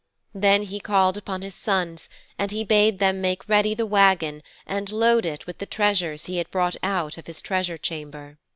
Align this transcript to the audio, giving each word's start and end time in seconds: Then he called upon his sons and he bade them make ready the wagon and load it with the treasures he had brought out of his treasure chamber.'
Then 0.33 0.63
he 0.63 0.79
called 0.79 1.15
upon 1.15 1.43
his 1.43 1.53
sons 1.53 2.09
and 2.39 2.49
he 2.51 2.63
bade 2.63 2.97
them 2.97 3.21
make 3.21 3.47
ready 3.47 3.75
the 3.75 3.85
wagon 3.85 4.41
and 4.65 4.91
load 4.91 5.27
it 5.27 5.45
with 5.45 5.59
the 5.59 5.67
treasures 5.67 6.25
he 6.25 6.37
had 6.37 6.49
brought 6.49 6.75
out 6.81 7.19
of 7.19 7.27
his 7.27 7.39
treasure 7.39 7.77
chamber.' 7.77 8.39